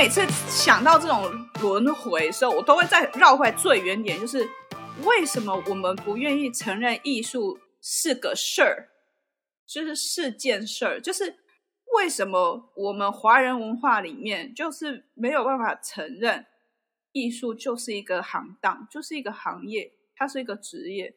[0.00, 4.48] 每次想到这种轮回的时候，我都会再绕回来最原点，就是
[5.04, 8.88] 为什么我们不愿意承认艺术是个事儿，
[9.66, 11.36] 就是是件事儿，就是
[11.98, 16.46] 为什么我们华人文化里面就是没有办法承认
[17.12, 21.14] 艺术就是一个行当，就是一个行业，它是一个职业。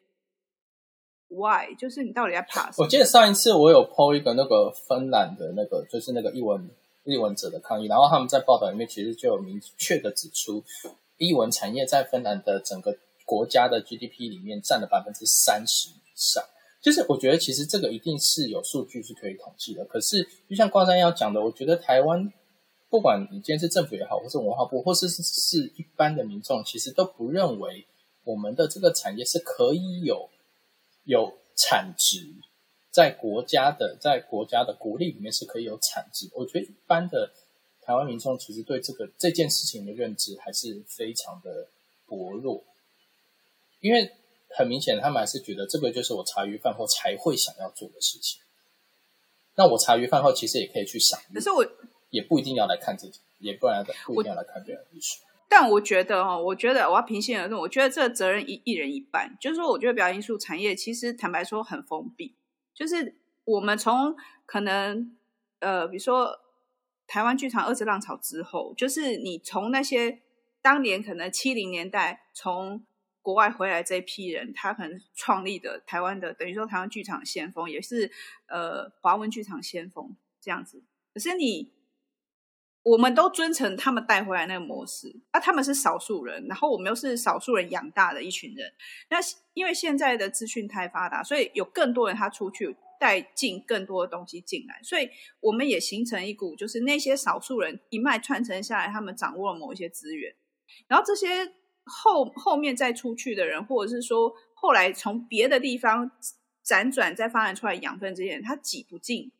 [1.28, 1.74] Why？
[1.74, 2.84] 就是你到底在怕什么？
[2.84, 6.68] 我记得上一次我有 po 一个那个芬兰的那个，就是那个一文
[7.04, 10.64] 艺文者的抗议，然后他们在报道里面其实就有明确的指出，
[11.16, 16.42] 艺文产业在芬兰的整个国家的 GDP 里面占了百分之三十以上。
[16.82, 19.84] 就是我觉得其实这个一定是有数据是可以统计的。
[19.84, 22.32] 可是就像挂山要讲的，我觉得台湾
[22.90, 27.86] 不管你今天是政府也好，或是文化部，或是是一般的民众，其实都不认为
[28.24, 30.28] 我们的这个产业是可以有。
[31.06, 32.34] 有产值，
[32.94, 36.30] 在国家的在国家的国力里面是可以有产值。
[36.32, 37.32] 我觉得一般的
[37.82, 41.66] 台湾民众其实对这个这件事情的认知还是非常的
[42.06, 42.62] 薄弱，
[43.80, 44.12] 因为
[44.56, 48.40] 很明显他们还是觉得这个就是我茶余饭后才会想要做的事情。
[49.56, 51.66] 那我茶余饭后其实也可以去想，可是我
[52.10, 55.18] 也不一定要来看自己，也不然不一定要来看别人的艺术。
[55.48, 59.36] 但我觉得哈，我觉得我要平心而论，我觉得这个责任一一人一半。
[59.40, 62.36] 就是说，我觉得表演艺术产业其实坦白说很封闭。
[62.74, 65.16] 就是我们从可能
[65.60, 66.38] 呃，比如说
[67.06, 70.20] 台湾剧场二次浪潮之后，就是你从那些
[70.60, 72.84] 当年可能七零年代从
[73.22, 78.10] 国外回来这一批人，他可能创立的台湾的等于说台湾剧场先锋，也是
[78.48, 80.82] 呃华文剧场先锋这样子。
[81.12, 81.72] 可是你。
[82.84, 88.70] 我们都遵从他们带回来那个模式，啊，他们是少数人，然后我们又是少数人养大的一群人。
[89.08, 89.16] 那
[89.54, 95.08] 因为现在的资讯太发达，所以有更多人他出去带进更多的东西进来，所以
[95.40, 100.34] 我们也形成一股，就是那些少数人一脉传承下来，他们掌握了某一些资源，
[100.86, 101.54] 然后这些
[101.84, 106.10] 后后面再出去的人，或者是说后来从别的地方
[106.62, 109.32] 辗转再发展出来养分这些人，他挤不进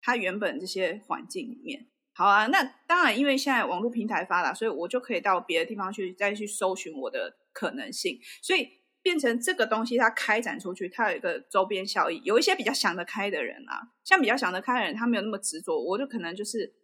[0.00, 1.88] 他原本这些环境里面。
[2.18, 8.68] 好啊，那当然，因为现在网络平台发达，所以我就可以到别的地方去再去搜寻我的可能性，所以
[9.00, 12.20] 变成这个东西它开展出去，它有一个周边效益。
[12.24, 16.74] 有一些比较想得开的人啊，像比较想得开的人，他没有那么执着，我就可能就是。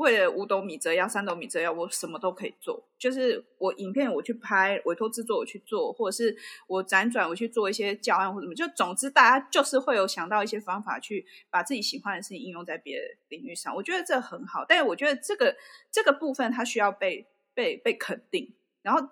[0.00, 2.82] 为了五斗米折腰，三斗米折腰，我什么都可以做。
[2.98, 6.34] 就是我影片我去拍，委托制作我去做，或者是
[6.66, 8.54] 我辗转我去做一些教案或者什么。
[8.54, 13.74] 就总之，大家就是会有想到一些方法去把自己喜欢的事情应用在别的领域上。
[13.76, 15.54] 我觉得这很好，但是我觉得这个
[15.90, 18.54] 这个部分它需要被被被肯定。
[18.80, 19.06] 然后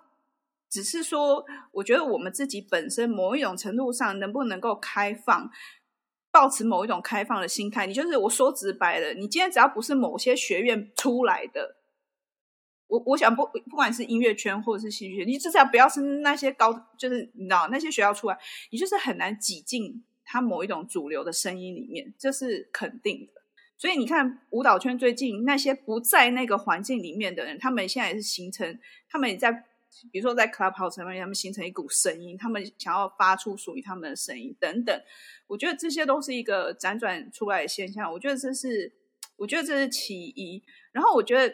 [0.69, 5.51] 只是说，我觉得我们自己本身某一种程度上能不能够开放。
[6.31, 11.75] 抱持某一种开放的心态，你就是我说直白的，你今天只要不是某些学院出来的，
[12.87, 18.37] 我我想不不管是音乐圈或者是戏剧圈，你至少不要是那些高，就是你知道那些学校出来，
[18.71, 23.41] 你就是很难挤进他某一种主流的声音里面，这是肯定的。
[23.77, 28.79] 所以你看舞蹈圈最近那些不在那个环境里面的人，他们现在也是形成，
[29.09, 29.65] 他们也在。
[30.11, 35.01] 比如说，在 Clubhouse 上面，他们形成一股声音，他们想要发出属于他们的声音等等。
[35.47, 38.09] 我觉得这些都是一个辗转出来的现象。
[38.13, 38.93] 我觉得这是，
[39.35, 40.63] 我觉得这是其一。
[40.91, 41.53] 然后我觉得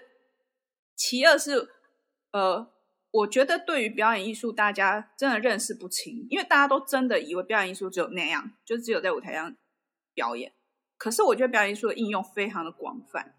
[0.95, 1.69] 其二是，
[2.31, 2.71] 呃，
[3.09, 9.55] 我觉得对于表演艺术，大家真的认识不清，因为大家都真的以为表演艺术只有那样，就只有在舞台上
[10.13, 10.51] 表演。
[10.97, 13.35] 可是我觉得表演艺术的应用非常的广泛。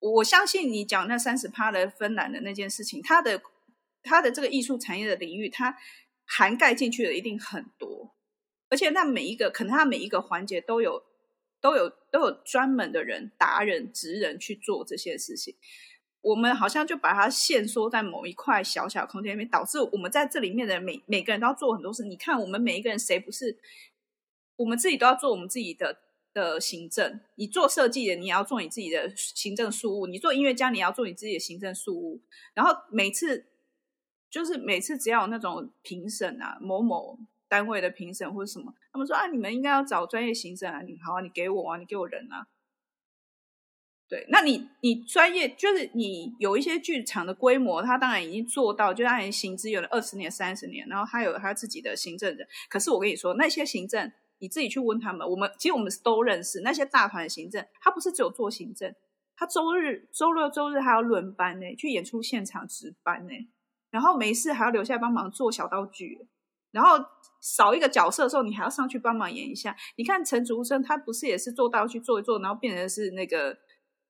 [0.00, 3.40] 我相信你讲那三十趴的芬兰的那件事情，它的。
[4.02, 5.76] 它的这个艺术产业的领域，它
[6.24, 8.14] 涵盖进去的一定很多，
[8.70, 11.02] 而且那每一个可能它每一个环节都有
[11.60, 15.54] 都有都有专门的人、达人、职人去做这些事情。
[16.22, 22.04] 我们好像就把它限缩在某一块小小空间里面，导致我们在这里面的每每个人都要做很多事。
[22.04, 23.58] 你看，我们每一个人谁不是？
[24.56, 25.98] 我们自己都要做我们自己的
[26.32, 27.20] 的行政。
[27.34, 32.22] 你做设计的，你也要做你自己的行政事务；你做音乐家，你要做你自己的行政事务。
[32.54, 33.51] 然后每次。
[34.32, 42.46] 就是每次只要有那种评审啊，某某单位的评审或者什么，他们说啊，你们应该要找专业行政啊，你好啊，你给我啊，你给我人啊。
[44.08, 52.48] 对，那你你专业就是你有一些剧场的规模，他当然已经做到，就按行之有了二十年、三十年，然后他有他自己的行政人。
[52.70, 58.94] 可是我跟你说，那些行政你自己去问他们，我们其实我们都认识那些大团行政，他不是只有做行政，
[59.36, 63.32] 他周日、周六、周日还要轮班呢，去演出现场值班呢。
[63.92, 66.26] 然后没事还要留下来帮忙做小道具，
[66.70, 66.98] 然后
[67.42, 69.76] 少一个角色的时候，你还要上去帮忙演一下。
[69.96, 73.58] 你看陈竹生，他不是也是做道具做一做，然后变成是那个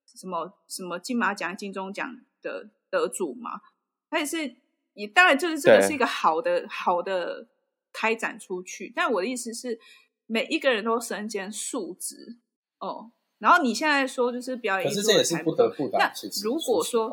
[0.06, 3.60] 什么什么金马奖、金钟奖的得主嘛，
[4.08, 4.56] 他也是，
[4.94, 7.48] 也当然就是这个是一个好的好的
[7.92, 8.92] 开展出去。
[8.94, 9.80] 但我的意思是，
[10.26, 12.36] 每一个人都身兼数职
[12.78, 13.10] 哦。
[13.38, 15.98] 然后你现在说就是表演艺术，可是这也是不得不的。
[15.98, 16.12] 那
[16.44, 17.10] 如果，说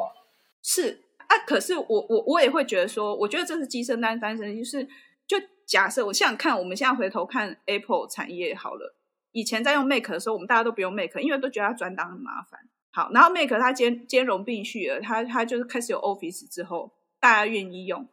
[0.62, 4.84] 是啊，可是我我我也会觉得说，我觉得这是鸡生蛋，蛋生，就是
[5.26, 8.96] 就假设我想看，我们现在回头看 Apple 产业好了。
[9.32, 12.60] 以前在用 Mac 的时候，我们大家都不用 Mac，因为都觉得它转档很麻烦。
[12.92, 18.08] 好，然后 Mac 它兼兼容并蓄了，它它就是开始有 Office 之后，大家愿意用。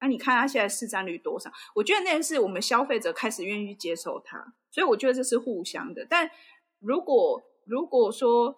[0.00, 1.50] 那、你看它现在市占率多少？
[1.74, 6.06] 我觉得那件事我们消费者开始愿意接受它，所以我觉得这是互相的。
[6.08, 6.30] 但
[6.78, 8.56] 如果如果说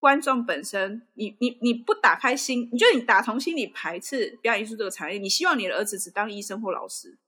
[0.00, 7.18] 观众本身，你你你不打开心，你觉得你打从心里排斥表演艺术这个产业，你希望你的儿子只当医生或老师，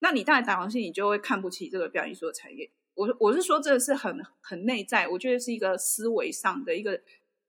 [0.00, 2.70] 那你当然打从心里就会看不起这个表演艺术的产业。
[2.94, 7.00] 我我是说，这个是很很内在，我觉得是一个思维上的一个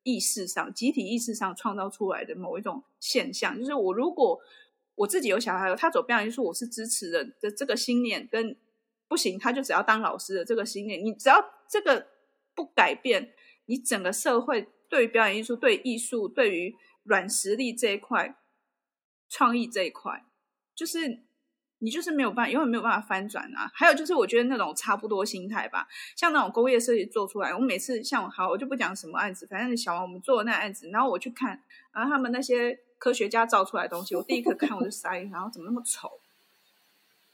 [0.03, 3.59] 意识上、集体意识上创造出来的某一种现象。
[3.59, 4.39] 就是我如果
[4.95, 8.55] 我自己有小孩，他走表演艺术，我是支持的的这个信念，跟
[9.09, 12.07] 不行，他就只要当老师的这个信念，你只要这个
[12.53, 13.33] 不改变，
[13.69, 18.35] 你整个社会对于表演艺术、对艺术、对于软实力这一块、
[19.29, 20.25] 创意这一块，
[20.75, 21.21] 就是。
[21.81, 23.71] 你就是没有办法，永远没有办法翻转啊！
[23.73, 31.63] 还有就是，我觉得那种差不多心态吧，像那种工业设计做出来，我每次像我好，我就不讲什么案子，反正小王我们做的那案子，然后我去看，
[31.93, 36.19] 然后他们那些科学家造出来的东西，我第一个看我就傻眼，然后怎么那么丑，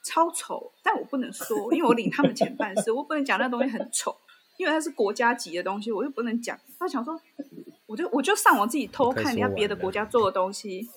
[0.04, 0.72] 超丑！
[0.84, 4.16] 但我不能说，因为我领他们钱办事，我不能讲那东西很丑，
[4.58, 6.58] 因为它是国家级的东西，我又不能讲。
[6.80, 7.20] 他想说，
[7.86, 10.88] 我就我就上网自己偷看人家别的国家做的东西。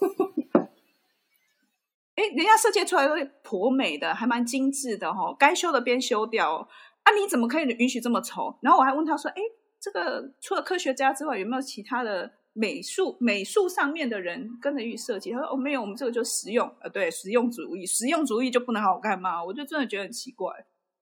[2.14, 6.68] 哎，人家设计出来都颇美的，还蛮精致的哈、哦，该修的边修掉。
[7.04, 8.58] 啊，你怎么可以允许这么丑？
[8.60, 9.40] 然后我还问他说：“哎，
[9.80, 16.68] 这个除了科学家之外，有没有其他的美术美术上面的人跟着去设计？”他说：“哦，没有，我们这个就实用。
[16.80, 20.52] 呃，对，实用主义，实用主义就不能好看吗？”我就真的觉得很奇怪。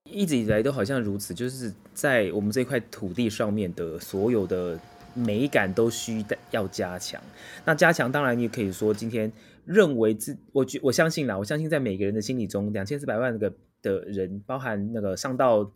[0.06, 4.79] 一直以来都好像如此，就是在我们这块土地上面的所有的
[5.14, 7.23] 美感都需要加强。
[7.64, 9.32] 那加强，当然你也可以说今天。
[9.67, 15.73] 认为自我觉我相信啦，我相信在每个人的心里中，两千四百万个的人，包含那个上到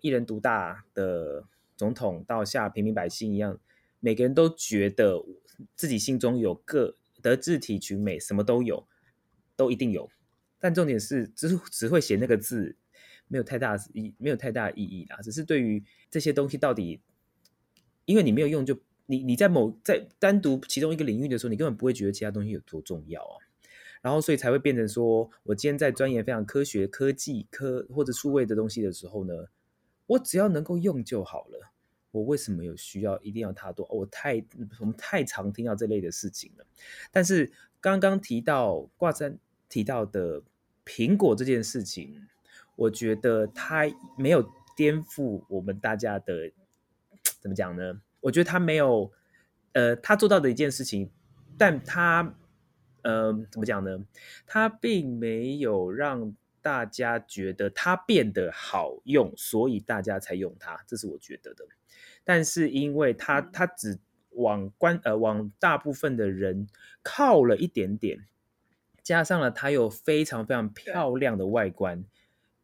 [0.00, 1.44] 一人独大的
[1.76, 3.60] 总统，到下平民百姓一样，
[4.00, 5.22] 每个人都觉得
[5.76, 8.88] 自己心中有个德智体群美，什么都有，
[9.54, 10.08] 都一定有。
[10.58, 12.74] 但重点是，只只会写那个字，
[13.28, 15.18] 没有太大意，没有太大意义啦。
[15.22, 17.00] 只是对于这些东西到底，
[18.04, 18.78] 因为你没有用就。
[19.10, 23.40] 你你在某在单独其中一个领域的时候，你根本不会觉得其他东西有多重要啊，
[24.02, 29.46] 然后所以才会变成说，我今天在钻研非常科学、科技、科或者数位的东西的时候呢，
[30.08, 31.72] 我只要能够用就好了。
[32.10, 33.88] 我为什么有需要一定要它多？
[33.90, 34.44] 我太
[34.78, 36.66] 我们太常听到这类的事情了。
[37.10, 37.50] 但是
[37.80, 39.38] 刚刚提到挂山
[39.70, 40.42] 提到的
[40.84, 42.28] 苹果这件事情，
[42.78, 43.82] 我觉得它
[44.16, 46.52] 没有颠覆我们大家的
[47.40, 48.00] 怎么讲呢？
[48.20, 49.10] 我觉得他没有，
[49.72, 51.10] 呃，他做到的一件事情，
[51.58, 52.36] 但他，
[53.02, 54.04] 呃，怎么讲呢？
[54.46, 61.64] 他并没有让大家觉得它变得好用，所以大家才用它，这是我觉得的。
[62.22, 63.98] 但是因为它它只
[64.30, 66.68] 往关呃往大部分的人
[67.02, 68.26] 靠了一点点，
[69.02, 72.04] 加上了它有非常非常漂亮的外观。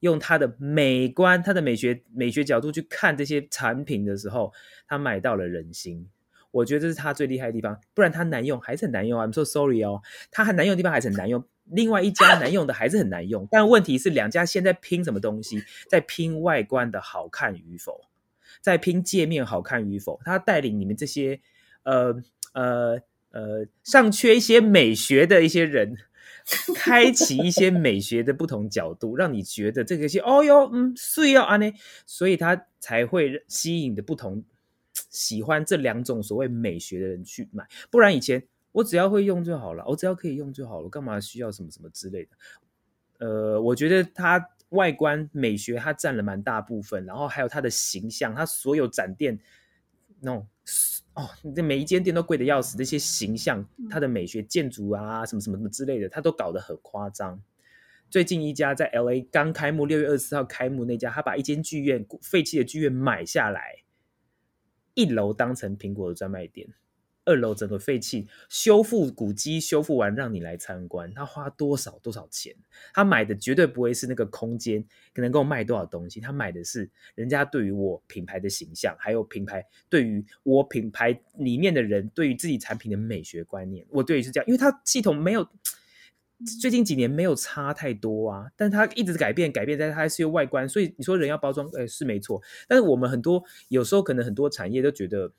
[0.05, 4.53] 用他的美观、他的美学、美学角度去看这些产品的时候，
[4.87, 6.11] 他买到了人心。
[6.51, 7.81] 我觉得这是他最厉害的地方。
[7.95, 9.19] 不然他难用还是很难用。
[9.19, 11.43] I'm so sorry 哦，他很难用的地方还是很难用。
[11.65, 13.49] 另外一家难用的还是很难用。
[13.51, 15.65] 但问题是，两家现在拼什么东西？
[15.89, 18.03] 在拼外观的好看与否，
[18.61, 20.21] 在拼界面好看与否。
[20.23, 21.41] 他带领你们这些
[21.85, 22.15] 呃
[22.53, 25.97] 呃呃尚缺一些美学的一些人。
[26.77, 31.73] 开启一些美学的不同角度，让你觉得这个是哦哟，嗯，是要安呢，
[32.07, 34.45] 所以他才会吸引的不同
[35.09, 37.67] 喜欢这两种所谓美学的人去买。
[37.91, 42.31] 不然以前我只要会用就好了，我只要可以用就好了，干嘛需要什么什么之类的？
[43.27, 49.39] 呃，我觉得它外观美学它占了蛮大部分，然后还有它的形象，它所有展店
[50.21, 50.47] 那种。
[51.15, 57.41] 哦，你这每一间店都贵的要死，这些形象、它的美学、建筑啊，什么什么什么之类的，它都搞得很夸张。
[58.11, 63.83] 最近一家在 LA 刚开幕，六月二十四号开幕那家，他把一间剧院废弃的剧院买下来，
[64.95, 66.69] 一楼当成苹果的专卖店，
[67.25, 72.55] 二楼整个废弃，修复古迹，修复完让你来参观，他花多少多少钱？
[72.93, 83.87] 他买的绝对不会是那个空间能够卖多少东西，他买的是人家对于我品牌的形象，还有品牌对于我品牌里面的人对于自己产品的美学观念。
[83.89, 85.49] 我对于是这样，因为它系统没有
[86.61, 90.69] 最近几年没有差太多啊，但它一直改变改变，在它是有外观。
[90.69, 92.43] 所以你说人要包装，哎，是没错。
[92.69, 95.33] 但是我们很多有时候可能很多产业都觉得。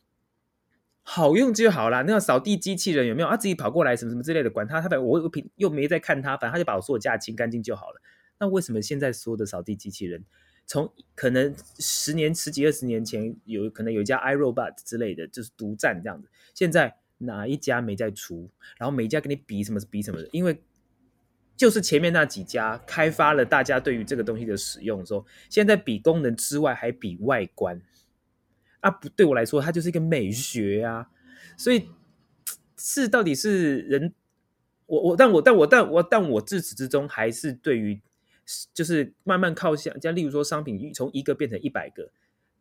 [1.07, 3.27] 好用就好啦，那扫地机器人有没有？
[3.27, 8.01] 啊、自己跑过来什么什么之类的，管他，他把我又平又没在看他，反正他就把我所有家清干净就好了。
[8.39, 10.25] 那为什么现在所有的扫地机器人，
[10.65, 18.49] 从可能十年、十几、二十年前有可能有一家 iRobot 之类的，就是独占这样子，现在哪一家没在出？
[18.79, 20.59] 然后每一家跟你比什么比什么的，因为
[21.55, 27.79] 就是前面那几家开发了大家对于这个东西的使用的时候，现在比功能之外还比外观。
[28.85, 31.09] 啊，不对我来说，它就是一个美学啊，
[31.57, 31.89] 所以
[32.77, 34.13] 是到底是人，
[34.85, 37.99] 我我但我但我但我但我自始至终还是对于，
[38.75, 42.11] 就是慢慢靠向，像例如说商品从一个变成一百个，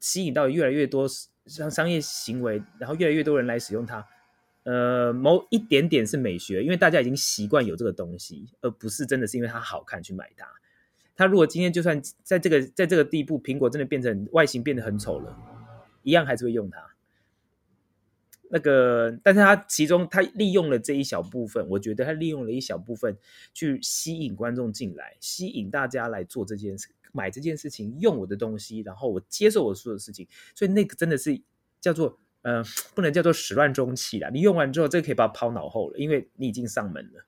[0.01, 1.07] 吸引到越来越多
[1.45, 4.07] 商商业行为，然后越来越多人来使用它，
[4.63, 10.47] 呃，某一点点是美学，因为大家已经习惯有这个东西，而不是真的是因为它好看去买它。
[11.17, 15.54] 它如果今天就算在这个在这个地步，苹果真的变成外形变得很丑了。
[16.05, 16.95] 一样还是会用它，
[18.51, 23.17] 那个，但是它其中它利用了这一小部分，我觉得它利用了一小部分
[23.53, 31.41] 去吸引观众进来，吸引大家来做这件事，买这件事情，用我的东西，然后我接受我说的事情，所以那个真的是
[31.81, 32.63] 叫做呃，
[32.95, 34.29] 不能叫做始乱终弃啦。
[34.29, 37.25] 你用完之后，这个可以把它抛脑后了，因为你已经上门了，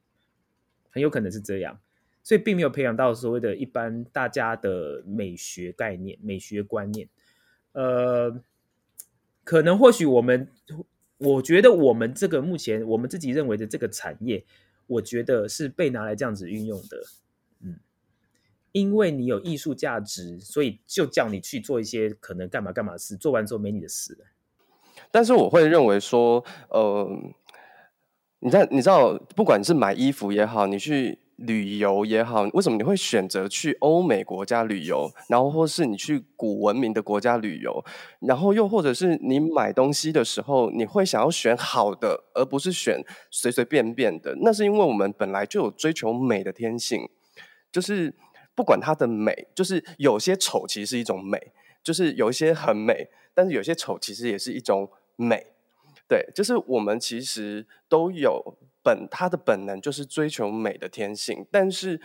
[0.91, 1.81] 很有可能是这样，
[2.23, 7.09] 所以并没有培养到所谓的一般大家的美学概念、美学观念，
[7.73, 8.41] 呃。
[9.47, 10.49] 可能或许我们，
[11.19, 14.45] 我觉得我们这个目前我们自己认为的这个产业，
[14.89, 17.03] 我觉得是被拿来这样子运用的，
[17.61, 17.79] 嗯，
[18.73, 24.19] 因为你有艺术价值，所以就叫你去做一些可能干嘛干嘛的事，做完之后没你的事。
[25.13, 27.09] 但是我会认为说，呃，
[28.41, 31.21] 你在你知道，不管是买衣服也好，你去。
[31.37, 35.11] 旅游也好，为什么你会选择去欧美国家旅游？
[35.29, 37.85] 然后或是你去古文明的国家旅游？
[38.21, 44.35] 然后又或者是你买东西的时候，你会想要选好的，而不是选随随便便的？
[44.41, 47.07] 那是因为我们本来就有追求美的天性，
[47.71, 48.15] 就是
[48.55, 51.53] 不管它的美，就是有些丑其实是一种美，
[51.85, 55.49] 就是有一些很美，但是有些丑其实也是一种美。
[56.09, 58.57] 对，就是我们其实都有。
[58.87, 62.01] 本他的本能就是追求美的天性，但是，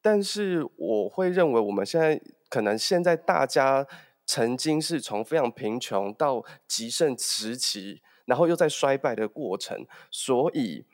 [0.00, 3.84] 但是我会认为我们现在可能现在大家
[4.24, 10.86] 曾经是从非常贫穷到极盛时期，然后又在衰败的过程，所以，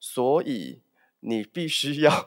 [0.00, 0.80] 所以
[1.20, 2.26] 你必须要，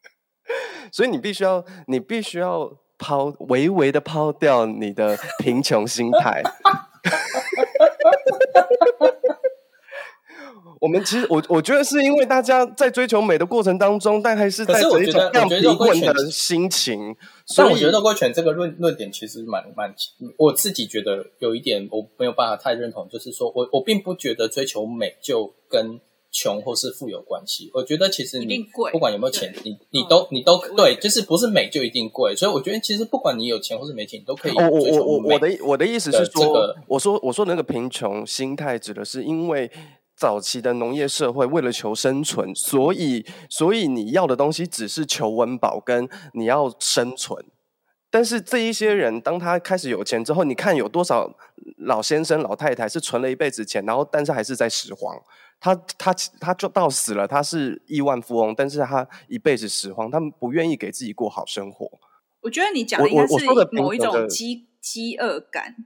[0.90, 6.42] 所以你必须要，你必须要抛，微微的抛掉你的贫穷心态。
[10.80, 17.14] 我们其实，我我觉得是因为大家在追求美的过程当中，但还是在这一种这样贫困的心情。
[17.44, 19.94] 所以我觉得肉桂犬这个论论点其实蛮蛮，
[20.38, 26.00] 我自己觉得有一点我没有办法太认同，就是说我我并不觉得追求美就跟
[26.32, 27.70] 穷或是富有关系。
[27.74, 32.34] 我觉得其实你不管有没有钱，你你都你都对，就是不是美就一定贵。
[32.34, 34.78] 所以我觉得其实不管你有钱或是没钱，你都可以追求美。
[34.78, 39.70] 我我我我的我的意思是说，我说我说那个贫穷心态指的是因为。
[40.20, 47.42] 早期的农业社会为了求生存，所以所以你要的东西只是求温饱跟你要生存。
[48.10, 51.34] 但是这一些人，当他开始有钱之后，你看有多少
[51.78, 55.16] 老先生老太太是存了一辈子钱，然后但是还是在拾荒。
[55.58, 61.90] 他他他就到死了，他是亿万富翁，但是他一辈子拾荒，他们不愿意给自己过好生活。
[62.42, 65.76] 我觉得你讲的应该是某一种饥饥饿感。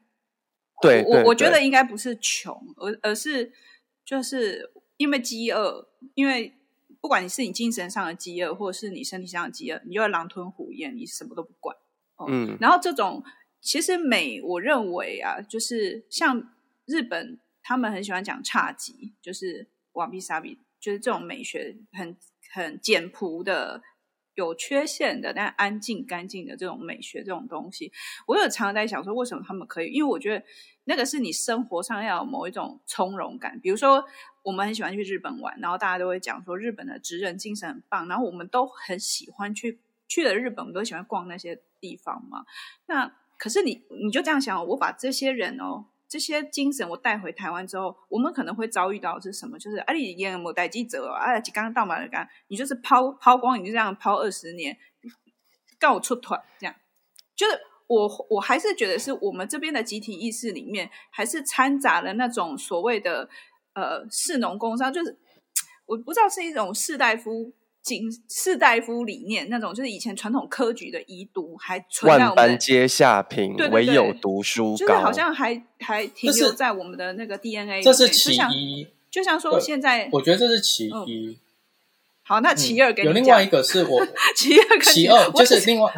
[0.82, 3.52] 对，我我觉得应该不是穷，而而是。
[4.04, 6.54] 就是因为饥饿，因为
[7.00, 11.76] 不管你是你精神上的饥饿，或者是你身体上的饥饿，你就会狼吞虎咽，你什么都不管。
[12.16, 13.24] 哦、嗯，然后这种
[13.60, 22.16] 其实美，我认为啊，就是像日本，他们很喜欢讲侘寂，就是瓦比萨比，就是这种美学很
[22.52, 23.82] 很简朴的。
[24.36, 27.92] 有缺陷的，但安静干净的这种美学，这种东西，
[28.26, 29.92] 我有常常在想说，为什么他们可以？
[29.92, 30.44] 因为我觉得
[30.84, 33.58] 那个是你生活上要有某一种从容感。
[33.60, 34.04] 比如说，
[34.42, 42.44] 我们很喜欢去日本玩，然后大家都会讲说日本的职人精神很棒，然后我们都很喜欢去去了日本，我们都喜欢逛那些地方嘛。
[42.86, 49.58] 那可是你你就这样想，我把这些人哦这些精神我带回台湾之后，我们可能会遭遇到是什么？
[49.58, 54.76] 就是啊，你演某代记者啊，刚刚到满了刚，你就是抛抛光，你就这样抛二十年，
[55.80, 56.74] 告我出团这样。
[57.34, 57.58] 就是
[57.94, 63.28] 我我还是觉得是我们这边的集体意识里面，还是掺杂了那种所谓的
[63.74, 65.16] 呃士农工商，就是
[65.86, 67.52] 我不知道是一种士大夫。
[67.84, 72.26] 经士大夫理念那种，就是以前传统科举的遗毒还存在我们。
[72.28, 74.76] 万般皆下品，对对对，唯有读书高。
[74.78, 77.82] 就是好像还还停留在我们的那个 DNA。
[77.82, 80.90] 这是其一，就像说现在，我觉得这是其一。
[80.90, 81.36] 嗯、
[82.22, 85.92] 好，那其二给你、嗯、有另外一个是我 其二，其二就是另外，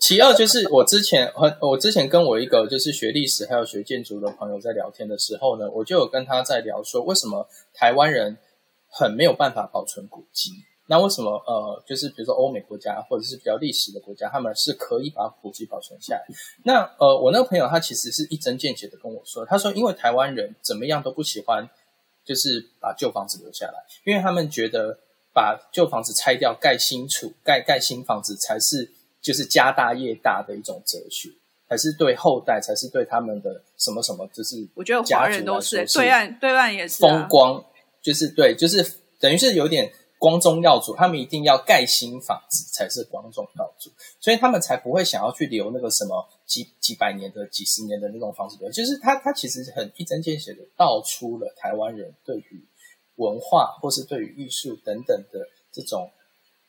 [0.00, 8.38] 其二就是我之前和我之前跟我一个就是学历史还有学建筑的朋友在聊天的时候呢，我就有跟他在聊说，为什么台湾人。
[8.92, 10.50] 很没有办法保存古迹，
[10.88, 16.26] 那为什么呃，就是比如说欧美国家或者是比较历史的国家，他们是可以把古迹保存下来？
[16.64, 21.70] 那呃，我那个朋友他其实是一针见血的跟我说，他说因为台湾人怎么样都不喜欢，
[22.24, 24.98] 就是把旧房子留下来，因为他们觉得
[25.32, 28.90] 把旧房子拆掉盖新厝，盖盖新房子才是
[29.20, 31.30] 就是家大业大的一种哲学，
[31.68, 37.64] 还是对后代，才是对他们的什么什么，就是我觉得华人都是对岸对岸也是风光。
[38.02, 38.82] 就是对，就是
[39.18, 48.56] 等于是有点光宗耀祖，他们一定要盖新房子才是光宗耀祖，所以他们才不会想要去留那个什么几几百年的、几十年的那种房子。
[48.72, 52.64] 就是他他其实很一针见血的道出了台湾人对于
[53.16, 56.10] 文化或是对于艺术等等的这种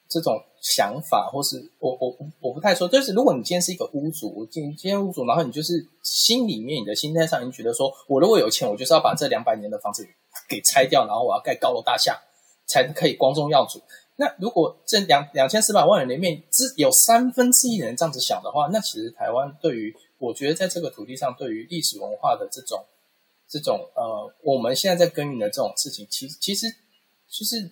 [0.09, 10.07] 这种想法，或是我我我不太说，就是如果你今天是一个屋主，我今今天屋主，然后你就是心里面你的心态上，你觉得说我如果有钱，我就是要把这两百年的房子。
[10.47, 12.17] 给拆掉，然后我要盖高楼大厦，
[12.65, 13.81] 才可以光宗耀祖。
[14.15, 22.85] 那如果这两两千四百万人里面只有三分之一人这样子想的话，那其实台湾对于我觉得在这个土地上，对于历史文化的这种
[23.47, 26.67] 这种呃，我们现在在耕耘的这种事情，其实其实
[27.29, 27.69] 就是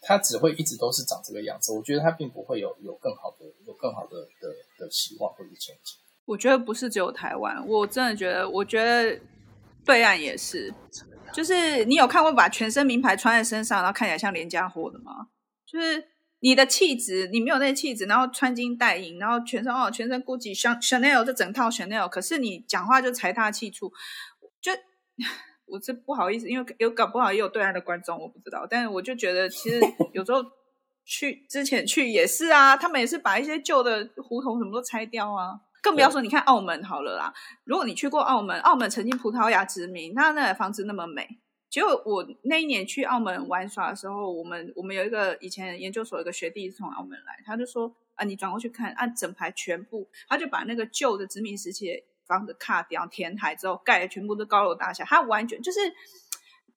[0.00, 1.72] 它只会一直都是长这个样子。
[1.72, 4.48] 我觉得它并不会有有更好的有更好的的
[4.78, 5.98] 的希望或者前景。
[6.24, 9.20] 我觉得不是只有台湾，我真的觉得，我觉得
[9.84, 10.72] 对岸也是。
[11.32, 15.28] 就是你有看过把全身名牌穿在身上，然后看起来像廉价货的吗？
[15.66, 16.02] 就是
[16.40, 23.92] 你的气质，你没有那气质，然后穿金戴银，然后全身哦，全身 Gucci、Chanel 这整套 Chanel，可是你讲话就财大气粗，
[24.60, 24.72] 就
[25.66, 29.80] 我这不好意思，因为有搞不好也有对岸的观众，我不知道，但是我就觉得其实
[30.12, 30.44] 有时候
[31.04, 35.60] 去之前去也是啊，他们也是把一些旧的胡同什么都拆掉啊。
[35.82, 37.32] 更不要说，你看澳门好了啦。
[37.62, 41.28] 如果你去过澳门，澳门曾经葡萄牙殖民，那那房子那么美。
[41.68, 55.78] 结果我那一年去澳门玩耍的时候，我们我们有一个以前研究所有一个学弟是从澳门来，他就说啊，你转过去看，按、啊、整排全部，他就把那个旧的殖民时期房子卡掉，填海之后盖的全部都高楼大厦，它完全就是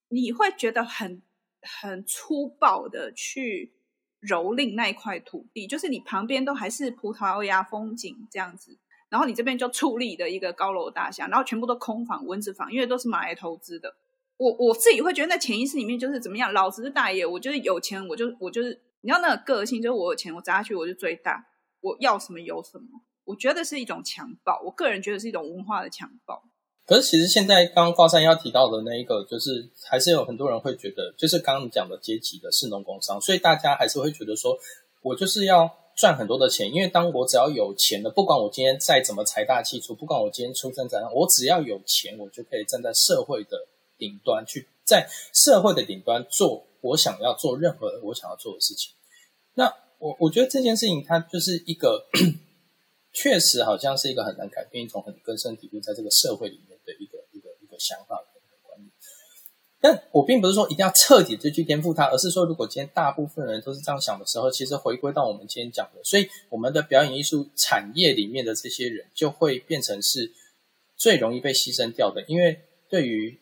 [0.07, 1.21] 你会觉得很
[1.61, 3.73] 很粗暴的去
[4.21, 8.77] 蹂躏那一块土地，就是你旁边都还是葡萄牙风景这样子。
[9.09, 13.95] 然后你这边就矗立的一个高楼大厦，然后全部都空房、蚊子房，因为都是买来投资的。
[14.37, 21.43] 我我自己会觉得，那潜意识里面就是怎么样，老子是大爷，我就是有钱，我就我就是，你知道那个个性，就是我有钱，我砸下去我就最大，
[21.81, 22.85] 我要什么有什么。
[23.29, 26.41] 我觉得是一种强暴，我个人觉得是一种文化的强暴。
[26.85, 34.57] 可是其实现在刚刚挂山要提到的那一个，就是还是有很多人会觉得，就是刚刚你讲的阶级的士农工商，所以大家还是会觉得说，
[35.03, 35.77] 我就是要。
[35.99, 48.93] 赚很多的钱，因为当我只要有钱了，不管我今天再怎么财大气粗，不管我今天出身怎样，我只要有钱，我就可以站在社会的顶端去，在社会的顶端做我想要做任何我想要做的事情。
[49.55, 49.65] 那
[49.97, 52.07] 我我觉得这件事情它就是一个，
[53.11, 58.23] 确实好像是一个很难改变一种很根深蒂固在这个社会里面的一个一个一个想法。
[59.81, 70.33] 但我并不是说一定要彻底的去颠覆它，而是说，如果今天大部分人都是这样想的时候，其实回归到我们今天讲的，所以我们的表演艺术产业里面的这些人，就会变成是
[70.97, 72.21] 最容易被牺牲掉的。
[72.23, 73.39] 因为对于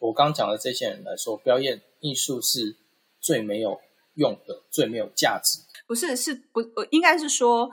[0.00, 2.74] 我刚讲的这些人来说，表演艺术是
[3.20, 3.80] 最没有
[4.14, 5.60] 用的、最没有价值。
[5.86, 7.70] 不是，是不，应该是说，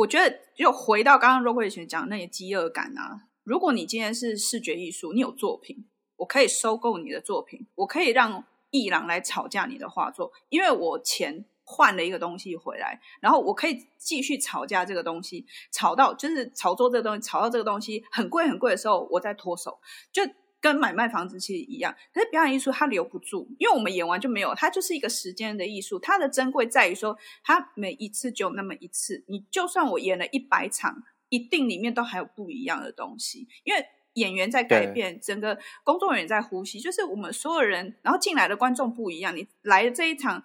[0.00, 3.28] 我觉得就回到刚刚若慧以前讲的那些饥饿感啊。
[3.42, 5.86] 如果你今天是视觉艺术，你有作品。
[6.16, 19.78] 我可以收购你的作品，我可以让艺廊来吵架你的画作，因为我钱换了一个东西回来，然后我可以继续吵架这个东西，吵到就是炒作这个东西，炒到这个东西很贵很贵的时候，我再脱手，
[20.12, 20.22] 就
[20.60, 21.94] 跟买卖房子其实一样。
[22.12, 33.84] 可是表演艺术它留不住，因为我们演完就没有，它就是一个时间的艺术，它的珍贵在于说，它每一次就那么一次，你就算我演了一百场，一定里面都还有不一样的东西，因为。
[34.14, 39.34] 演员在改变，整个工作人员在呼吸，就是我们所有人，然后进来的观众不一样。
[39.36, 40.42] 你来的这一场，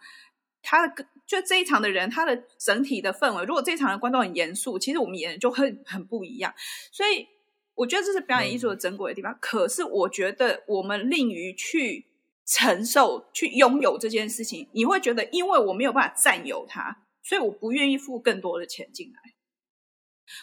[0.62, 6.54] 他的就这一场的人，他的整体的氛围，如果这一场的观众很严肃，其实我们演的就会很不一样。
[6.92, 7.28] 所以
[7.76, 9.32] 我觉得这是表演艺术的珍贵的地方。
[9.32, 12.08] 嗯、可是我觉得我们吝于去
[12.46, 19.34] 承受、去拥有这件事情，你会觉得，因为我没有办法占有它，所以我不愿意付更多的钱进来。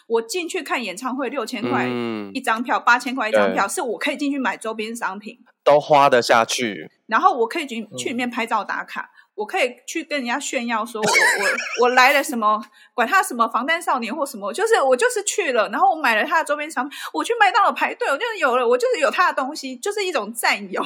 [0.07, 1.85] 我进去看演唱会六千块
[2.33, 6.89] 一张票，八千块一张票，是我可以进去买周边商品，都花得下去。
[7.07, 20.81] 然后我可以去去里面拍照打卡，嗯、我可以去跟人家炫耀说我我我来了什么，管他什么防弹少年或什么，就是我就是去了，然后我买了他的周边商品，我去麦当劳排队，我就是有了，我就是有他的东西，就是一种占有。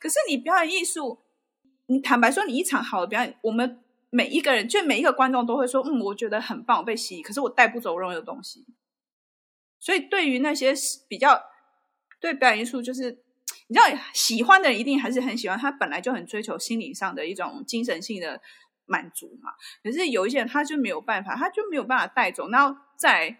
[0.00, 1.18] 可是你表演艺术，
[1.86, 3.78] 你坦白说，你一场好的表演，我们。
[4.14, 8.62] 每一个人，就每一个观众都会说：“嗯，我觉得很棒，我被吸引。”可是我带不走任何东西。
[9.80, 10.74] 所以，对于那些
[11.08, 11.42] 比较
[12.20, 13.24] 对表演艺术，就是
[13.72, 15.58] 你知道喜欢的人，一定还是很喜欢。
[15.58, 18.38] 他本来就很追求心理上的一种精神性的
[18.84, 19.50] 满足嘛。
[19.82, 22.50] 可是有一些人，他就没有办法，他就没有办法带走。
[22.50, 23.34] 然后在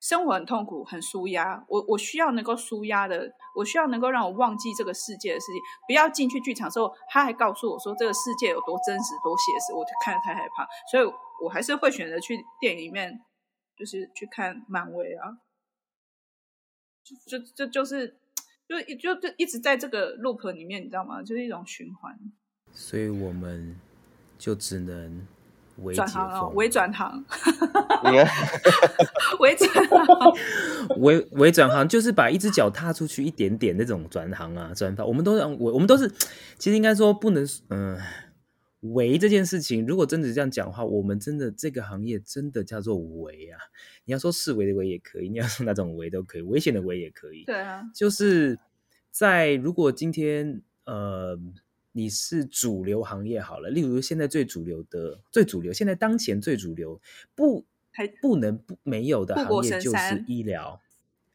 [0.00, 1.64] 生活很痛苦，很舒压。
[1.68, 5.60] 我我需要能够舒压的，我需要能够让我忘记这个世界的事情。
[5.86, 10.66] 不要进去剧场的时候，他还告诉我说这个世界有多真实、多写实，我就看得太害怕。
[10.90, 11.04] 所以
[11.40, 13.20] 我还是会选择去电影里面，
[13.76, 15.38] 就是去看漫威啊。
[17.28, 18.18] 就就就就是
[18.68, 21.22] 就就就一直在这个 loop 里面，你知道吗？
[21.22, 22.14] 就是一种循环。
[22.72, 23.74] 所以我们
[24.38, 25.26] 就只能。
[25.94, 27.24] 转行了，微转行，
[29.38, 30.34] 微转行，
[30.96, 35.06] 微微转行就是把一只脚踏出去一点点那种转行啊，转行。
[35.06, 36.08] 我们都是我我们都是，
[36.58, 38.02] 其实应该说不能，嗯、呃，
[38.80, 43.58] 微这件事情，如果真的这样讲的话，我们真的这个行业真的叫做微啊。
[44.04, 47.44] 你要说视为的微也可以，你要说那种微都可以，危险的危也可以。
[47.44, 48.58] 对啊，就是
[49.10, 51.38] 在如果今天呃。
[51.92, 57.00] 你是主流行业好了，例如现在最主流的、最主流，现在当前最主流
[57.34, 60.80] 不还不能不没有的行业就是医疗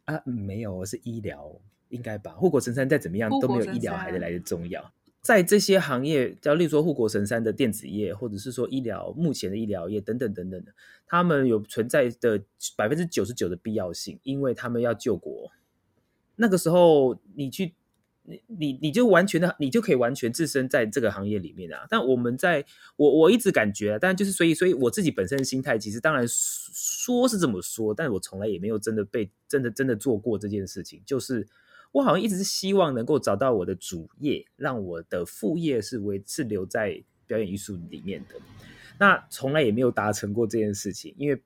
[0.06, 2.32] 啊，没有是医疗应该吧？
[2.34, 4.94] 护国神山再怎么样都没有医疗还得来的重要。
[5.24, 10.72] 在这些行业，叫例如说护国神山的电子业，或者是说医疗目前的医疗业等等等等的，
[11.08, 12.44] 他们有存在的
[12.78, 15.50] 百分之九十九的必要性，因为他们要救国。
[16.36, 17.74] 那个时候你去。
[18.26, 21.86] 你你你就完全的，你就可以完全置身在这个行业里面啊！
[21.90, 22.64] 但我们在，
[22.96, 31.02] 我我一直感觉啊，但就是所以所以我自己本身的心态，其实当然说是这么说，但我从来也没有真的被真的真的做过这件事情。
[31.06, 31.46] 就是
[31.94, 38.36] 我好像一直是希望能够找到我的主业，让我的副业是维是留在表演艺术里面的。
[39.00, 41.42] 那从来也没有达成过这件事情，因为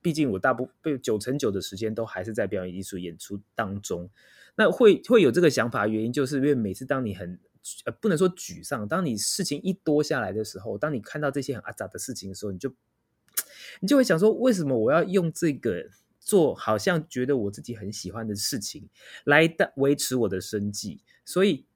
[0.00, 4.10] 毕竟我大部分九成九的时间都还是在表演艺术演出当中。
[4.56, 7.38] 那会会有这个想法原因，就是因为每次当你很
[7.84, 12.74] 呃不能说沮丧，当你事情一多下来的时候，当你看到这些很阿杂的事情的时候，你就
[13.80, 15.88] 你就会想说，为什么我要用这个
[16.24, 18.88] 做好像觉得我自己很喜欢的事情
[19.24, 21.02] 来维持我的生计？
[21.24, 21.66] 所以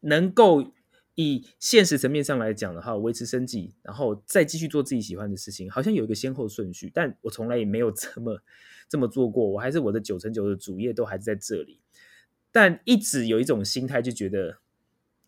[0.00, 0.72] 能够
[1.14, 8.42] 以现实层面上来讲的话，维持生计，然后再继续做自己喜欢的事情，好像有一个先后顺序，但我从来也没有这么
[8.88, 11.80] 这么做过，我还是我的九成九的主业都还是在这里。
[12.50, 14.58] 但一直有一种心态，就觉得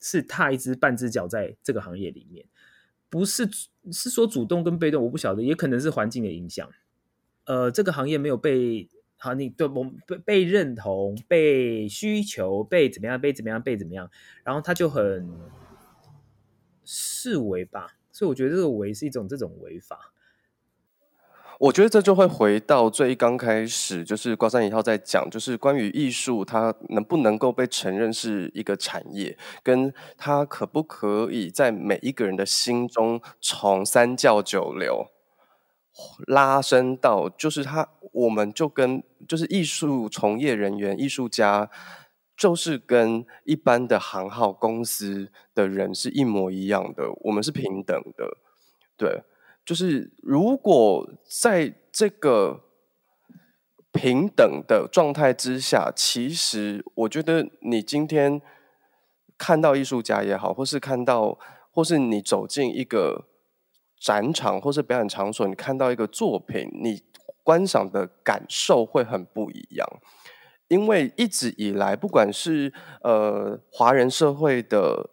[0.00, 2.46] 是踏一只半只脚在这个行业里面，
[3.08, 3.48] 不是
[3.92, 6.68] 是说主动跟被动，我不晓得，也可能是环境的影响。
[7.46, 14.10] 呃，这个行业没有被好，你对我被被认同、被需求、被怎么样、被怎么样、被怎么样，
[14.44, 15.30] 然后他就很
[16.84, 20.12] 视为吧，所以我觉得这个为是一种这种违法。
[21.58, 35.06] 我觉得这就会回到最刚开始，就是高山一号在讲，就是关于艺术它能不能够被承认是一个产业，跟它可不可以在每一个人的心中从三教九流
[36.26, 41.70] 拉伸到，就是他，我们就跟就是艺术从业人员、艺术家，
[42.36, 48.36] 就是跟一般的行号公司的人是一模一样的，我们是平等的，
[48.96, 49.22] 对。
[49.64, 52.60] 就是如果在这个
[53.90, 58.40] 平等的状态之下，其实我觉得你今天
[59.36, 61.36] 看到艺术家也好，或是看到，
[61.72, 63.24] 或是你走进一个
[64.00, 67.02] 展场或是表演场所，你看到一个作品，你
[67.42, 69.88] 观赏的感受会很不一样。
[70.68, 75.10] 因为一直以来，不管是呃华人社会的。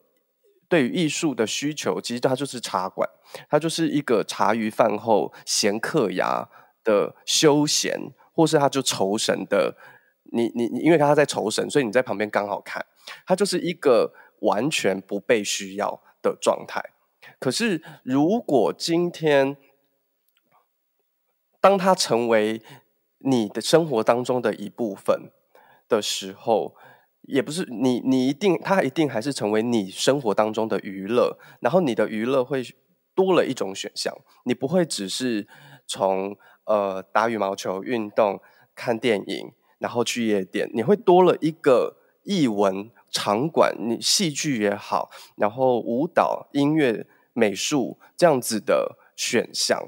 [0.70, 3.08] 对于艺术的需求，其实它就是茶馆，
[3.48, 6.50] 它就是一个茶余饭后闲嗑牙
[6.84, 7.96] 的休闲，
[8.34, 9.76] 或是它就愁神的
[10.32, 12.84] 你你你，因为他在愁神，所以你在旁边刚好看，
[13.28, 16.82] 他就是一个完全不被需要的状态。
[17.44, 19.58] 可是如果今天，
[21.60, 22.62] 当它成为
[23.18, 25.30] 你的生活当中的一部分
[25.90, 26.74] 的时候，
[27.24, 31.38] 也不是你，你一定，它一定还是成为你生活当中的娱乐。
[31.60, 32.64] 然后你的娱乐会
[33.14, 35.46] 多了一种选项，你不会只是
[35.86, 38.40] 从呃打羽毛球、运动、
[38.74, 49.80] 看电影，然后去夜店，你会多了一个艺文场馆，你戏剧也好，然后舞蹈、音乐、美术这样子的选项。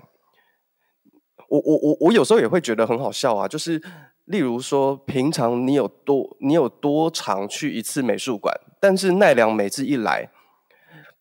[1.47, 3.81] 我我我我有时候也会觉得很好笑啊，就是
[4.25, 10.31] 例如说，平常你有多你有多常去一次美术馆，但是奈良每次一来，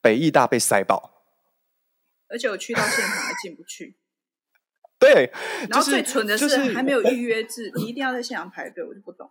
[0.01, 1.23] 北艺大被塞爆，
[2.29, 3.97] 而且我去到现场还进不去。
[4.99, 5.31] 对，
[5.69, 9.31] 然后最蠢的是还没有预约制，你一定要在现场排队，我就不懂。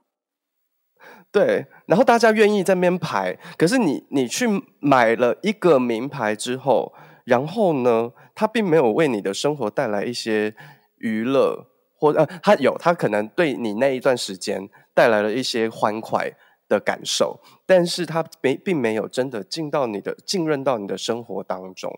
[1.31, 4.47] 对，然后大家愿意在那边排，可是你你去
[4.79, 6.93] 买了一个名牌之后，
[7.25, 10.55] 然后呢，他并没有为你的生活带来一些。
[11.03, 16.31] 娱乐或呃，他有他可能对你那一段时间带来了一些欢快
[16.69, 21.93] 的感受，但是他没并没有真的进到你的浸润到你的生活当中。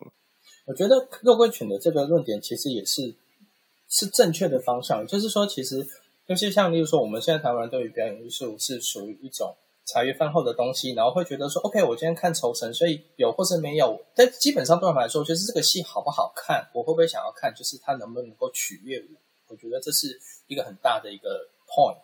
[0.65, 3.15] 我觉得肉桂犬的这个论点其实也是
[3.87, 5.85] 是正确的方向，就是说，其实
[6.27, 19.21] 尤其像例如说，我们现在台湾人对于表演艺术是属于一种茶余饭后的东西，然后会觉得说，OK，我今天看酬神，所以有或是没有，但基本上对我们来说，就是这个戏好不好看，我会不会想要看，就是它能不能够取悦我。
[19.49, 21.29] 我觉得这是一个很大的一个
[21.67, 22.01] point。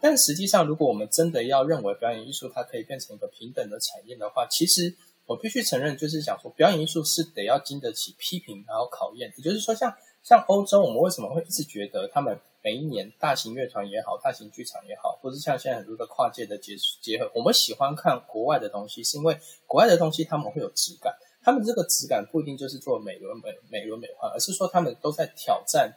[0.00, 4.96] 但实际上，如果我们真的要认为表演艺术它可以变成一个平等的产业的话，其实
[5.26, 9.30] 我必须承认，就是讲说表演艺术是得要经得起批评，然后考验。
[9.36, 12.40] 也就是说，像像欧洲，我们为什么会一直觉得他们？
[12.62, 25.90] 每一年，大型乐团也好，大型剧场也好，或是像现在很多的跨界的结结合，我们喜欢看国外的东西，是因为国外的东西他们会有质感，他们这个质感不一定就是做美轮美美轮美奂，而是说他们都在挑战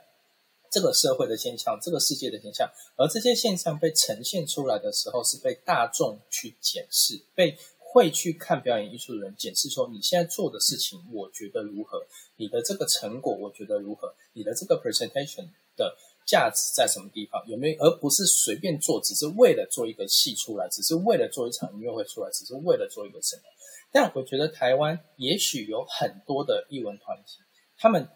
[0.71, 12.05] 这个社会的现象，这个世界的现象，而这些现象被呈现出来的时候，是被大众去检视，被会去看表演艺术的人检视说，你现在做的事情，我觉得如何？
[12.37, 14.15] 你的这个成果，我觉得如何？
[14.31, 15.97] 你的这个 presentation 的。
[16.25, 17.43] 价值在什么地方？
[17.47, 17.83] 有没有？
[17.83, 23.43] 而不是随便做，只是为了做一个戏出来，只是为了做一场音乐会出来，只是为了做一个什么？
[23.91, 27.39] 但我觉得台湾也许有很多的艺文团体，
[27.77, 28.07] 他们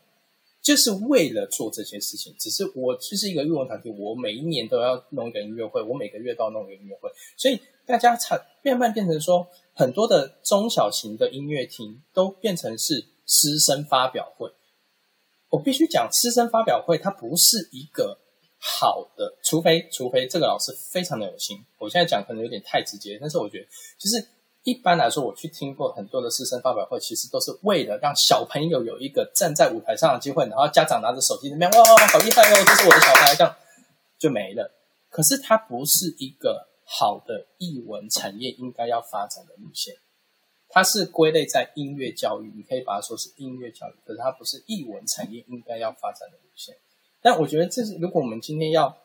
[0.61, 2.35] 就是为了做这些事情。
[2.39, 14.51] 只是我就是一个艺文团体，我每一年都要弄一个音乐会，我每个月都要弄一个音乐会，所以大家才慢慢变成说，很多的中小型的音乐厅都变成是师生发表会。
[15.49, 18.17] 我必须讲，师生发表会它不是一个
[18.59, 21.57] 好的，除非除非这个老师非常的有心。
[21.77, 23.65] 我现在讲可能有点太直接，但是我觉得，
[23.97, 24.27] 就是
[24.63, 33.55] 一般来说，我去听过很多的师生发表会，其实都是为了让小朋友有一个站在舞台上的机会，然后家长拿着手机那边哇，好厉害哦，这是我的小孩，这样
[34.19, 34.69] 就没了。
[35.09, 39.95] 可是它不是一个好的艺文产业应该要发展的路线。
[40.69, 46.75] 它是归类在音乐教育，你可以把它说是音乐教育，可是它不是艺文产业应该要发展的路线。
[47.21, 48.97] 但我觉得，这是如果我们今天要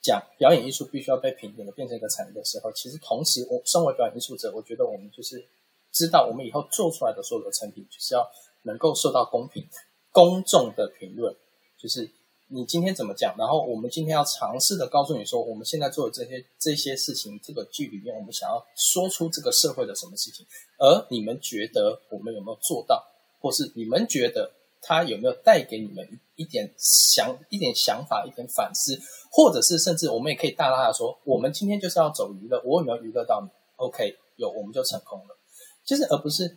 [0.00, 5.44] 讲表演艺术必须要被平等的变成一个产业的时候，其实同时，我身为表演艺术者，我觉得我们就是
[5.92, 8.30] 知道，我们以后做出来的所有的成品，就是要
[8.62, 9.66] 能够受到公平、
[10.10, 11.34] 公众的评论，
[11.76, 12.10] 就是。
[12.52, 13.32] 你今天怎么讲？
[13.38, 20.44] 然后我们今天要尝试的告诉你说，我们现在做的这些这些事情，这个剧里面我们想要说出这个社会的什么事情，
[20.76, 23.04] 而你们觉得我们有没有做到，
[23.40, 24.50] 或是你们觉得
[24.82, 28.98] 他有没有带给你们一点想一点想法、一点反思，
[29.30, 35.38] 或者是甚至我们也可以大大的说，我们今天就是要走娱乐，我有没有娱乐到你？OK，有，我们就成功了。
[35.84, 36.56] 就是而不是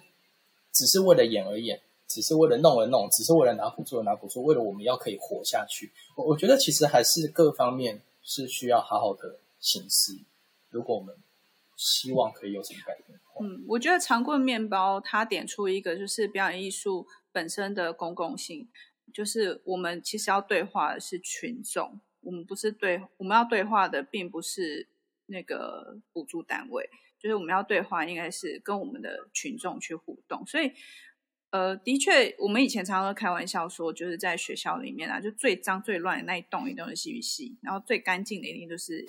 [0.74, 1.80] 只是为了演而演。
[2.14, 5.92] 只是为了弄而弄，只是为了拿补助而拿补助，为了我们要可以活下去。
[6.16, 10.20] 我我觉得其实还是各方面是需要好好的省思。
[10.70, 11.16] 如果我们
[11.76, 18.68] 希望可以有什么改变，嗯，我觉得长棍面包它点出一个就是表演艺术本身的公共性，
[19.12, 24.88] 就是我们其实要对话的是群众，我们不是对，我们要对话的并不是
[25.26, 26.88] 那个补助单位，
[27.20, 30.72] 就是我们要对话应该是跟我们的群众去互动，所以。
[31.54, 39.06] 呃，的确，我们以前常常开玩笑说，就是在学校里面啊，就最脏最乱的那一栋一栋是戏剧系，然后最干净的一定就是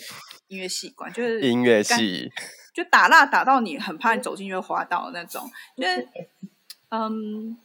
[0.48, 2.30] 音乐系馆，就是音乐系，
[2.74, 5.50] 就打蜡打到你很怕你走进去滑倒的那种。
[5.74, 6.07] 就是，
[6.90, 7.57] 嗯，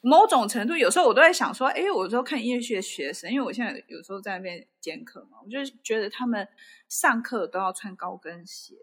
[0.00, 6.48] 某种程度，有时候我都在想说，哎，我有时候看音乐系的学生，因为我现在有时候在那边兼课嘛，我就觉得他们
[6.88, 8.74] 上课都要穿高跟鞋，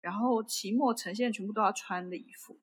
[0.00, 2.56] 然后期末呈现全部都要穿礼服。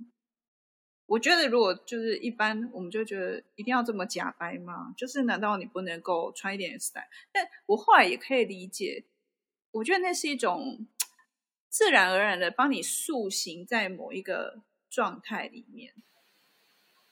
[1.10, 4.94] 我觉得如果就是一般，我们就觉得一定要这么假白吗？
[4.96, 7.04] 就是难道你不能够穿一点 style？
[7.32, 9.06] 但我后来也可以理解，
[9.72, 10.88] 我觉得那是一种
[11.68, 15.94] 自然而然的帮你塑形在某一个状态里面。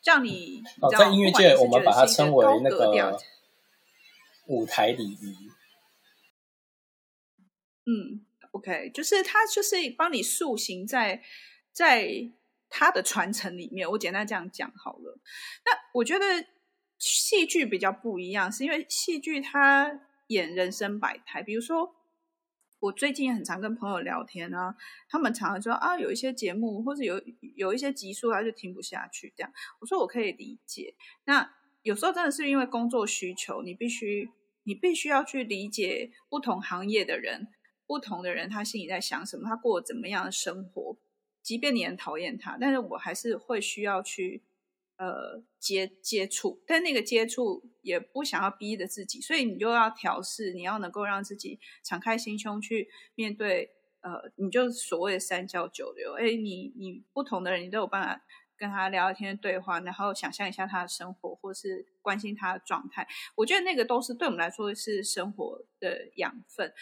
[0.06, 3.20] 让你，哦，在音乐界，我们把它称为那个
[4.46, 5.50] 舞台礼仪。
[7.86, 11.22] 嗯，OK，就是它就是帮你塑形在
[11.74, 12.32] 在
[12.70, 13.90] 它的传承里面。
[13.90, 15.20] 我简单这样讲好了。
[15.66, 16.26] 那我觉得
[16.98, 21.96] 戏剧比较不一样，是因为戏剧它演人生百态，比如说。
[22.80, 24.76] 我最近很常跟朋友聊天啊，
[25.10, 27.20] 他们常常说啊，有一些节目或者有
[27.56, 29.34] 有一些集数，他就听不下去。
[29.36, 30.94] 这样，我说我可以理解。
[31.26, 34.30] 那有时候真的是因为工作需求，你必须
[34.62, 37.48] 你必须要去理解不同行业的人，
[37.88, 41.00] 不同的人他心里在想什么，他过怎么样的生活。
[41.48, 44.44] 即便你很讨厌他，但是我还是会需要去。
[45.00, 53.70] 呃，接接触，但那个接触也不想要逼着自己，所以你就要调试，你要能够让自己敞开心胸去面对。
[54.02, 58.20] 呃，你就所谓的三教九流，哎，你你不同的人，你都有办法
[58.58, 63.08] 跟他聊聊天对话，然后想象一下他的生活，或是关心他的状态。
[63.36, 66.74] 我觉得那个都是对我们来说是生活的养分。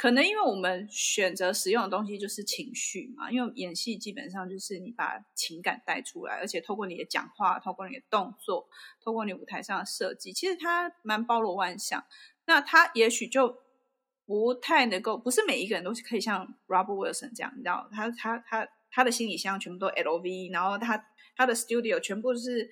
[0.00, 8.66] 可能因为我们选择使用的东西就是情绪嘛，因为演戏基本上就是你把情感带出来，而且透过你的讲话，透过你的动作，
[9.04, 12.02] 透过你舞台上的设计，其实它蛮包罗万象。
[12.46, 13.58] 那它也许就
[14.24, 22.70] 不太能够，不是每一个人都是可以像 Robert Wilson 这样，你知道，他他他他的行李箱全部都 LV，然后他他的 studio 全部是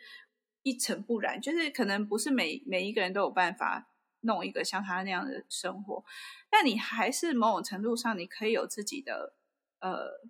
[0.63, 3.91] 一尘不染，就是可能不是每每一个人都有办法。
[4.23, 6.05] 弄一个像他那样的生活，
[6.51, 9.35] 但你还是某种程度上，你可以有自己的
[9.81, 10.29] 呃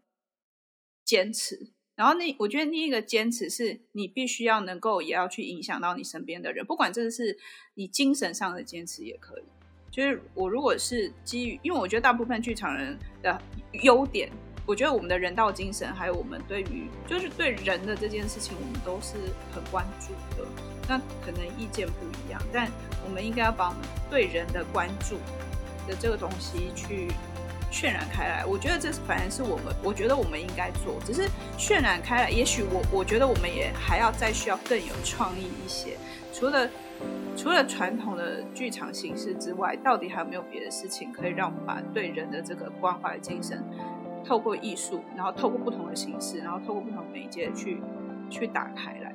[1.05, 1.73] 坚持。
[1.95, 7.37] 然后那我觉得另一个坚持是你必须要能够也要去影响到你身边的人，不管这是
[7.75, 9.43] 你精神上的坚持也可以。
[9.91, 13.43] 就是我如果是基于，因为我觉得大部分剧场人的
[13.83, 14.31] 优点。
[14.69, 19.15] 我觉得我们的人道精神，还有我们对于就是对人的这件事情，我们都是
[19.51, 20.47] 很关注的。
[20.87, 22.69] 那可能意见不一样，但
[23.03, 25.17] 我们应该要把我们对人的关注
[25.89, 27.09] 的这个东西去
[27.73, 28.45] 渲染开来。
[28.45, 31.01] 我觉得这反而是我们，我觉得我们应该做。
[31.03, 31.27] 只是
[31.59, 35.97] 渲染开来，也许我我觉得我们也还要再需要更有创意一些。
[36.31, 36.69] 除了
[37.35, 43.65] 除了传统的剧场形式之外，到底还有没有别的事情可以让我们把对人的这个关怀精神？
[44.29, 47.81] 透过艺术，然后透过不同的形式，然后透过不同媒介去
[48.29, 49.08] 去打开来。